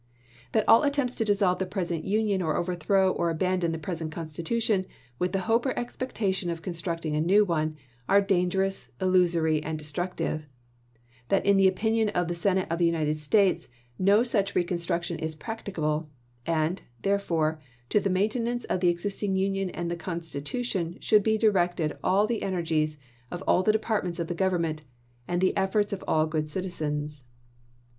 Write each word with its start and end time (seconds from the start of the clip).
That 0.53 0.67
all 0.67 0.81
attempts 0.81 1.13
to 1.13 1.23
dissolve 1.23 1.59
the 1.59 1.67
present 1.67 2.05
Union, 2.05 2.41
or 2.41 2.57
overthrow 2.57 3.11
or 3.11 3.29
abandon 3.29 3.71
the 3.71 3.77
present 3.77 4.11
Constitution, 4.11 4.87
with 5.19 5.31
the 5.31 5.41
hope 5.45 5.63
or 5.67 5.77
expectation 5.77 6.49
of 6.49 6.63
constructing 6.63 7.15
a 7.15 7.21
new 7.21 7.45
one, 7.45 7.77
are 8.09 8.19
dan 8.19 8.49
gerous, 8.49 8.89
illusory, 8.99 9.61
and 9.61 9.77
destructive; 9.77 10.47
that 11.29 11.45
in 11.45 11.55
the 11.55 11.67
opinion 11.67 12.09
of 12.09 12.27
the 12.27 12.33
Senate 12.33 12.65
of 12.71 12.79
the 12.79 12.85
United 12.87 13.19
States 13.19 13.67
no 13.99 14.23
such 14.23 14.55
reconstruction 14.55 15.19
is 15.19 15.35
practicable, 15.35 16.09
and, 16.47 16.81
therefore, 17.03 17.61
to 17.89 17.99
the 17.99 18.09
maintenance 18.09 18.65
of 18.65 18.79
the 18.79 18.89
existing 18.89 19.35
Union 19.35 19.69
and 19.69 19.99
Constitution 19.99 20.97
should 20.99 21.21
be 21.21 21.37
directed 21.37 21.95
all 22.03 22.25
the 22.25 22.41
energies 22.41 22.97
of 23.29 23.43
all 23.45 23.61
the 23.61 23.71
departments 23.71 24.19
of 24.19 24.25
the 24.27 24.33
Government, 24.33 24.79
v'ibi""' 24.81 25.23
and 25.27 25.41
the 25.41 25.55
efforts 25.55 25.93
of 25.93 26.03
all 26.07 26.25
good 26.25 26.49
citizens. 26.49 27.23